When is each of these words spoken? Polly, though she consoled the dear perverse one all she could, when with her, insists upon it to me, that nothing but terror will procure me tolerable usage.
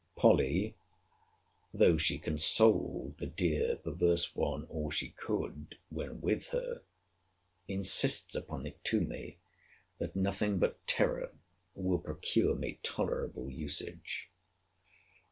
Polly, 0.15 0.73
though 1.71 1.95
she 1.95 2.17
consoled 2.17 3.19
the 3.19 3.27
dear 3.27 3.75
perverse 3.75 4.35
one 4.35 4.63
all 4.63 4.89
she 4.89 5.09
could, 5.09 5.77
when 5.91 6.21
with 6.21 6.47
her, 6.47 6.81
insists 7.67 8.33
upon 8.33 8.65
it 8.65 8.83
to 8.85 8.99
me, 8.99 9.37
that 9.99 10.15
nothing 10.15 10.57
but 10.57 10.87
terror 10.87 11.35
will 11.75 11.99
procure 11.99 12.55
me 12.55 12.79
tolerable 12.81 13.51
usage. 13.51 14.31